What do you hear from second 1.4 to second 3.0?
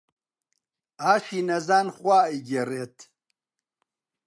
نەزان خوا ئەیگێڕێت